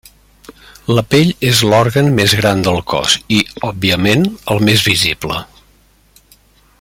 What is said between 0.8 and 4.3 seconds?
La pell és l'òrgan més gran del cos i, òbviament,